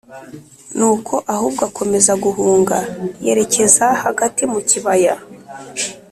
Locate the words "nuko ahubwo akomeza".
0.77-2.11